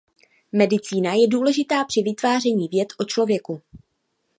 [0.53, 3.61] Medicína je důležitá při vytváření věd o člověku.